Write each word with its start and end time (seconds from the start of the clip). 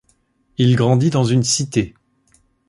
Il 0.57 0.75
grandit 0.75 1.11
dans 1.11 1.25
une 1.25 1.43
cité. 1.43 1.93